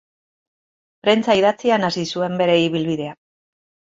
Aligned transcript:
Prentsa 1.07 1.35
idatzian 1.41 1.85
hasi 1.89 2.05
zuen 2.15 2.39
bere 2.43 2.55
ibilbidea. 2.65 3.13